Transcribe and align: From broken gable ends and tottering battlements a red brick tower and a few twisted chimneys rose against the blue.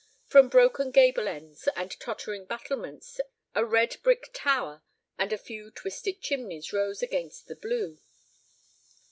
From 0.25 0.49
broken 0.49 0.89
gable 0.89 1.27
ends 1.27 1.69
and 1.75 1.91
tottering 1.99 2.45
battlements 2.45 3.21
a 3.53 3.63
red 3.63 3.97
brick 4.01 4.31
tower 4.33 4.81
and 5.19 5.31
a 5.31 5.37
few 5.37 5.69
twisted 5.69 6.21
chimneys 6.21 6.73
rose 6.73 7.03
against 7.03 7.45
the 7.45 7.55
blue. 7.55 7.99